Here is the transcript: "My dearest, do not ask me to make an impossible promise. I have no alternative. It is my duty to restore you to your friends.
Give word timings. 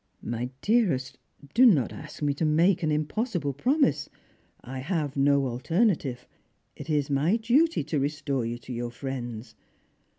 "My 0.35 0.49
dearest, 0.63 1.19
do 1.53 1.63
not 1.63 1.93
ask 1.93 2.23
me 2.23 2.33
to 2.33 2.43
make 2.43 2.81
an 2.81 2.91
impossible 2.91 3.53
promise. 3.53 4.09
I 4.61 4.79
have 4.79 5.15
no 5.15 5.45
alternative. 5.45 6.25
It 6.75 6.89
is 6.89 7.11
my 7.11 7.35
duty 7.35 7.83
to 7.83 7.99
restore 7.99 8.43
you 8.43 8.57
to 8.57 8.73
your 8.73 8.89
friends. 8.89 9.53